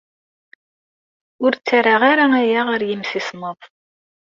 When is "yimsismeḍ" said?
2.87-3.59